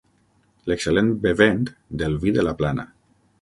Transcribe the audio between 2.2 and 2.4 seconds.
vi